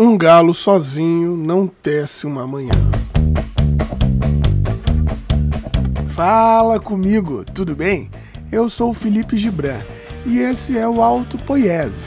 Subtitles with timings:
[0.00, 2.70] Um galo sozinho não tece uma manhã.
[6.10, 8.08] Fala comigo, tudo bem?
[8.52, 9.80] Eu sou o Felipe Gibran
[10.24, 12.04] e esse é o Alto Poiese.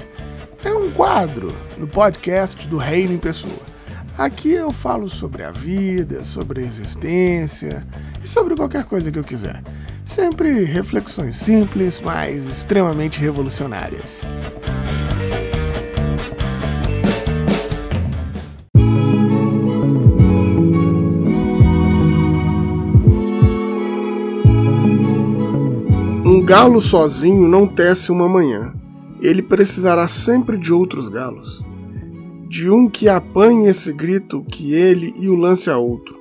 [0.64, 3.60] É um quadro no podcast do Reino em Pessoa.
[4.18, 7.86] Aqui eu falo sobre a vida, sobre a existência
[8.24, 9.62] e sobre qualquer coisa que eu quiser.
[10.06, 14.22] Sempre reflexões simples, mas extremamente revolucionárias.
[26.42, 28.74] Um galo sozinho não tece uma manhã.
[29.22, 31.64] Ele precisará sempre de outros galos.
[32.50, 36.18] De um que apanhe esse grito que ele e o lance a outro.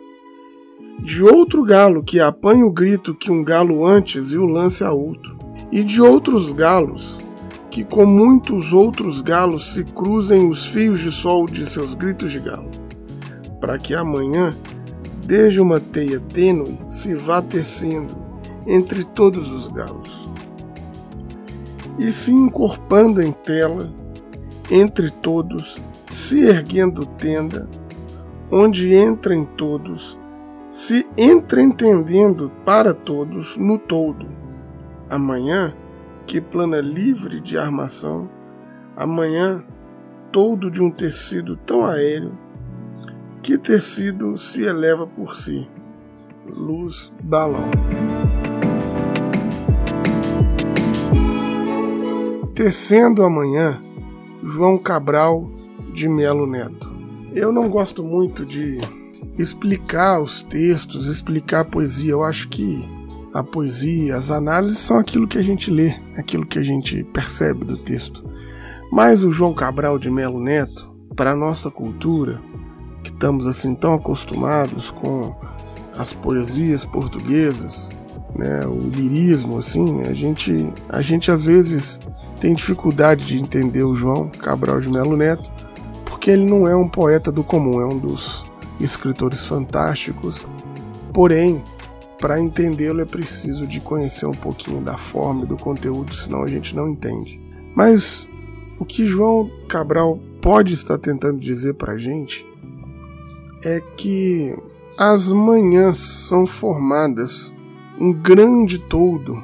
[0.98, 4.92] De outro galo que apanhe o grito que um galo antes e o lance a
[4.92, 5.38] outro.
[5.72, 7.18] E de outros galos
[7.70, 12.40] que com muitos outros galos se cruzem os fios de sol de seus gritos de
[12.40, 12.70] galo,
[13.58, 14.54] para que amanhã,
[15.24, 18.19] desde uma teia tênue, se vá tecendo
[18.66, 20.28] entre todos os galos.
[21.98, 23.92] E se encorpando em tela,
[24.70, 27.68] entre todos, se erguendo tenda,
[28.50, 30.18] onde entrem todos,
[30.70, 34.26] se entreentendendo para todos no todo.
[35.08, 35.74] Amanhã,
[36.26, 38.30] que plana livre de armação,
[38.96, 39.64] amanhã,
[40.30, 42.38] todo de um tecido tão aéreo,
[43.42, 45.68] que tecido se eleva por si.
[46.46, 47.70] Luz balão.
[52.54, 53.80] Tecendo amanhã,
[54.42, 55.50] João Cabral
[55.92, 56.92] de Melo Neto.
[57.32, 58.78] Eu não gosto muito de
[59.38, 62.10] explicar os textos, explicar a poesia.
[62.10, 62.84] Eu acho que
[63.32, 67.64] a poesia, as análises são aquilo que a gente lê, aquilo que a gente percebe
[67.64, 68.28] do texto.
[68.90, 72.40] Mas o João Cabral de Melo Neto, para a nossa cultura,
[73.04, 75.34] que estamos assim tão acostumados com
[75.96, 77.88] as poesias portuguesas,
[78.34, 82.00] né, o lirismo assim, a gente a gente às vezes
[82.40, 85.50] tem dificuldade de entender o João Cabral de Melo Neto,
[86.06, 88.44] porque ele não é um poeta do comum, é um dos
[88.80, 90.46] escritores fantásticos.
[91.12, 91.62] Porém,
[92.18, 96.48] para entendê-lo é preciso de conhecer um pouquinho da forma e do conteúdo, senão a
[96.48, 97.38] gente não entende.
[97.74, 98.26] Mas
[98.78, 102.46] o que João Cabral pode estar tentando dizer para a gente
[103.62, 104.56] é que
[104.96, 107.52] as manhãs são formadas
[107.98, 109.42] um grande todo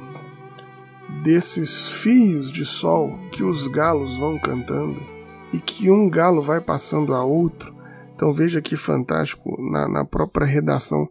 [1.27, 4.95] desses fios de sol que os galos vão cantando
[5.51, 7.75] e que um galo vai passando a outro.
[8.15, 11.05] Então veja que fantástico na, na própria redação.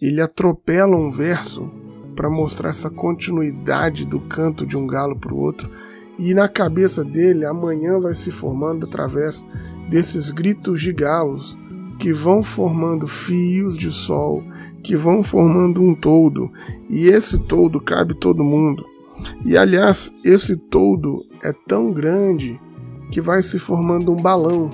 [0.00, 1.70] Ele atropela um verso
[2.16, 5.70] para mostrar essa continuidade do canto de um galo para o outro.
[6.18, 9.44] E na cabeça dele, amanhã vai se formando através
[9.90, 11.54] desses gritos de galos
[11.98, 14.42] que vão formando fios de sol,
[14.82, 16.50] que vão formando um todo.
[16.88, 18.89] E esse todo cabe todo mundo.
[19.44, 22.60] E aliás, esse todo é tão grande
[23.10, 24.70] que vai se formando um balão.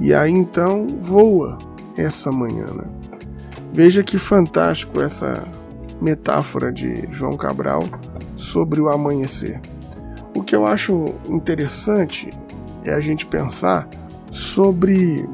[0.00, 1.58] E aí então voa
[1.96, 2.66] essa manhã.
[2.66, 2.84] Né?
[3.72, 5.44] Veja que fantástico essa
[6.00, 7.84] metáfora de João Cabral
[8.36, 9.60] sobre o amanhecer.
[10.34, 12.30] O que eu acho interessante
[12.84, 13.88] é a gente pensar
[14.32, 15.28] sobre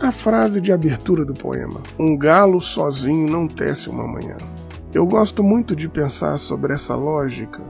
[0.00, 4.36] a frase de abertura do poema: Um galo sozinho não tece uma manhã.
[4.94, 7.60] Eu gosto muito de pensar sobre essa lógica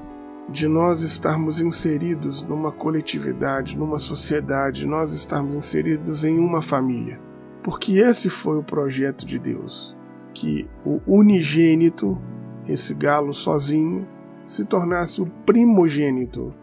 [0.51, 7.21] de nós estarmos inseridos numa coletividade, numa sociedade, nós estarmos inseridos em uma família.
[7.63, 9.97] Porque esse foi o projeto de Deus,
[10.33, 12.19] que o unigênito,
[12.67, 14.07] esse galo sozinho,
[14.47, 16.55] se tornasse o primogênito,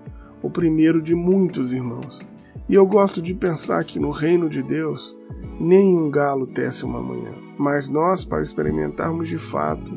[0.41, 2.27] o primeiro de muitos irmãos.
[2.67, 5.15] E eu gosto de pensar que no reino de Deus,
[5.59, 7.33] nenhum galo tece uma manhã.
[7.59, 9.93] Mas nós, para experimentarmos de fato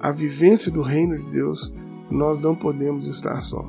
[0.00, 1.72] a vivência do reino de Deus,
[2.10, 3.64] nós não podemos estar só.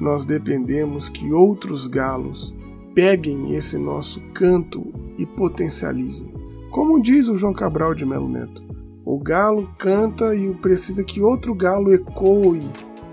[0.00, 2.54] Nós dependemos que outros galos
[2.94, 4.84] peguem esse nosso canto
[5.16, 6.32] e potencializem.
[6.70, 8.62] Como diz o João Cabral de Melo Neto,
[9.04, 12.62] o galo canta e precisa que outro galo ecoe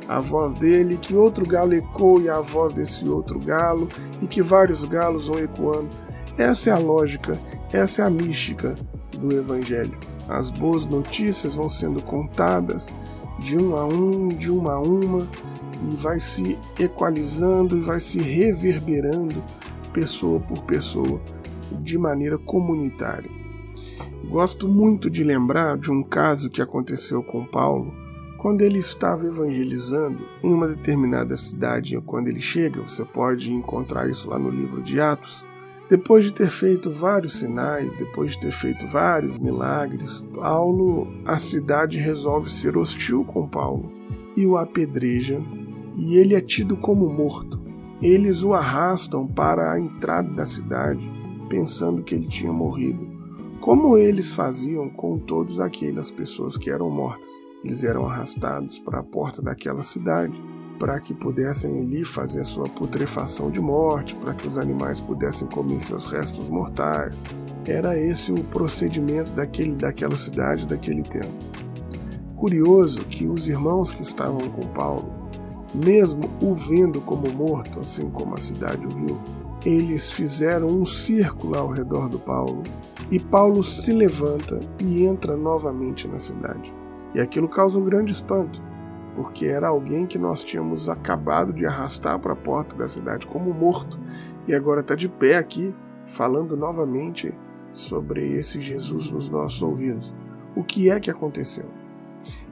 [0.07, 3.88] a voz dele, que outro galo ecoe a voz desse outro galo
[4.22, 5.89] e que vários galos vão ecoando.
[6.38, 7.39] Essa é a lógica,
[7.72, 8.75] essa é a mística
[9.18, 9.98] do Evangelho.
[10.28, 12.88] As boas notícias vão sendo contadas
[13.40, 15.28] de um a um, de uma a uma,
[15.84, 19.44] e vai se equalizando e vai se reverberando
[19.94, 21.22] pessoa por pessoa
[21.82, 23.30] de maneira comunitária.
[24.30, 27.94] Gosto muito de lembrar de um caso que aconteceu com Paulo
[28.38, 32.00] quando ele estava evangelizando em uma determinada cidade.
[32.06, 35.46] Quando ele chega, você pode encontrar isso lá no livro de Atos.
[35.88, 42.00] Depois de ter feito vários sinais, depois de ter feito vários milagres, Paulo, a cidade
[42.00, 43.92] resolve ser hostil com Paulo
[44.36, 45.40] e o apedreja,
[45.96, 47.62] e ele é tido como morto.
[48.02, 51.08] Eles o arrastam para a entrada da cidade,
[51.50, 53.08] pensando que ele tinha morrido,
[53.62, 57.32] como eles faziam com todas aquelas pessoas que eram mortas.
[57.64, 60.36] Eles eram arrastados para a porta daquela cidade
[60.80, 65.80] para que pudessem ali fazer sua putrefação de morte, para que os animais pudessem comer
[65.80, 67.24] seus restos mortais.
[67.66, 71.33] Era esse o procedimento daquele, daquela cidade, daquele tempo.
[72.36, 75.12] Curioso que os irmãos que estavam com Paulo,
[75.74, 79.18] mesmo o vendo como morto, assim como a cidade o viu,
[79.66, 82.62] eles fizeram um círculo ao redor do Paulo
[83.10, 86.72] e Paulo se levanta e entra novamente na cidade.
[87.16, 88.62] E aquilo causa um grande espanto
[89.15, 93.53] porque era alguém que nós tínhamos acabado de arrastar para a porta da cidade como
[93.53, 94.00] morto
[94.47, 95.73] e agora está de pé aqui
[96.06, 97.33] falando novamente
[97.73, 100.13] sobre esse Jesus nos nossos ouvidos.
[100.56, 101.65] O que é que aconteceu?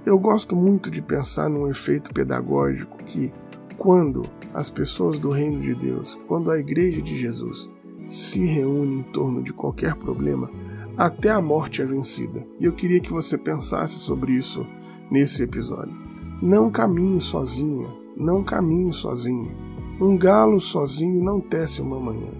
[0.05, 3.31] Eu gosto muito de pensar num efeito pedagógico que,
[3.77, 4.23] quando
[4.53, 7.69] as pessoas do reino de Deus, quando a igreja de Jesus
[8.09, 10.49] se reúne em torno de qualquer problema,
[10.97, 12.45] até a morte é vencida.
[12.59, 14.67] E eu queria que você pensasse sobre isso
[15.09, 16.12] nesse episódio.
[16.41, 17.87] Não caminhe sozinha,
[18.17, 19.55] não caminhe sozinho.
[19.99, 22.31] Um galo sozinho não tece uma manhã.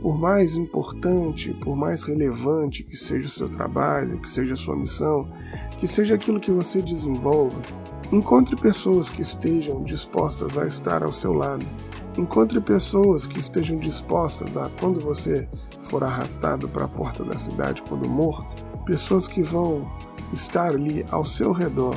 [0.00, 4.74] Por mais importante, por mais relevante que seja o seu trabalho, que seja a sua
[4.74, 5.28] missão,
[5.78, 7.56] que seja aquilo que você desenvolve,
[8.10, 11.64] encontre pessoas que estejam dispostas a estar ao seu lado.
[12.18, 15.48] Encontre pessoas que estejam dispostas a, quando você
[15.82, 19.88] for arrastado para a porta da cidade quando morto, pessoas que vão
[20.32, 21.96] estar ali ao seu redor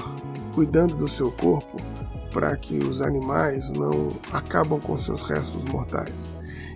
[0.55, 1.75] cuidando do seu corpo
[2.33, 6.25] para que os animais não acabam com seus restos mortais.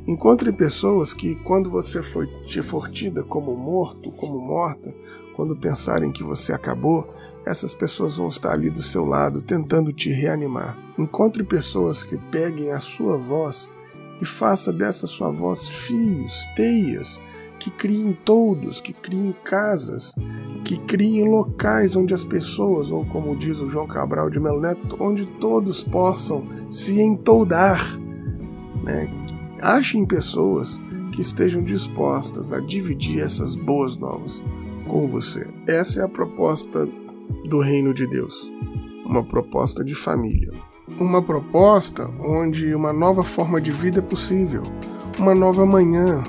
[0.05, 2.61] Encontre pessoas que, quando você for, te
[2.91, 4.93] tida como morto, como morta,
[5.35, 7.07] quando pensarem que você acabou,
[7.45, 10.77] essas pessoas vão estar ali do seu lado tentando te reanimar.
[10.97, 13.71] Encontre pessoas que peguem a sua voz
[14.21, 17.19] e faça dessa sua voz fios, teias,
[17.59, 20.13] que criem todos, que criem casas,
[20.63, 24.95] que criem locais onde as pessoas, ou como diz o João Cabral de Melo Neto,
[24.99, 27.99] onde todos possam se entoldar.
[28.83, 29.09] Né?
[29.61, 30.79] Achem pessoas
[31.11, 34.41] que estejam dispostas a dividir essas boas novas
[34.87, 35.45] com você.
[35.67, 36.87] Essa é a proposta
[37.45, 38.49] do reino de Deus,
[39.05, 40.51] uma proposta de família.
[40.99, 44.63] Uma proposta onde uma nova forma de vida é possível,
[45.17, 46.23] uma nova manhã,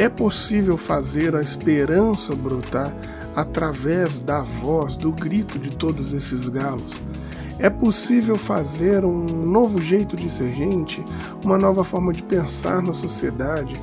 [0.00, 2.90] é possível fazer a esperança brotar
[3.36, 6.94] através da voz, do grito de todos esses galos.
[7.58, 11.04] É possível fazer um novo jeito de ser gente,
[11.44, 13.78] uma nova forma de pensar na sociedade,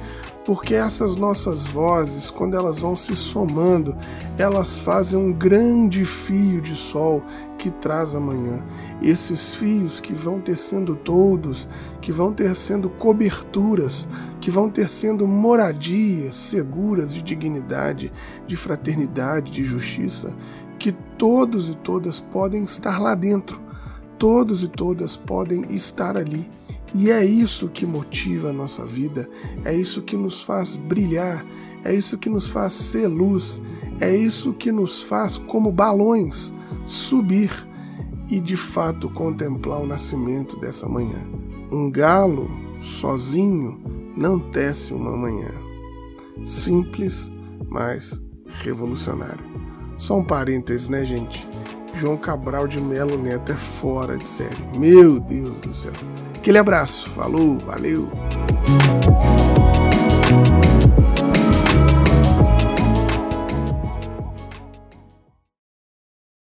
[0.47, 3.94] porque essas nossas vozes, quando elas vão se somando,
[4.38, 7.21] elas fazem um grande fio de sol
[7.57, 8.63] que traz amanhã.
[9.01, 11.67] Esses fios que vão tecendo todos,
[11.99, 14.07] que vão tecendo coberturas,
[14.39, 18.09] que vão tecendo moradias seguras de dignidade,
[18.47, 20.33] de fraternidade, de justiça,
[20.79, 23.59] que todos e todas podem estar lá dentro,
[24.17, 26.49] todos e todas podem estar ali
[26.94, 29.30] e é isso que motiva a nossa vida,
[29.66, 31.45] é isso que nos faz brilhar,
[31.84, 33.62] é isso que nos faz ser luz,
[34.00, 36.54] é isso que nos faz, como balões,
[36.85, 37.52] subir
[38.30, 41.26] e de fato contemplar o nascimento dessa manhã.
[41.71, 43.80] Um galo sozinho
[44.16, 45.52] não tece uma manhã.
[46.45, 47.31] Simples,
[47.69, 48.21] mas
[48.61, 49.45] revolucionário.
[49.97, 51.47] Só um parênteses, né, gente?
[51.97, 54.56] João Cabral de Melo Neto é fora de série.
[54.77, 55.92] Meu Deus do céu.
[56.35, 57.09] Aquele abraço.
[57.09, 58.09] Falou, valeu.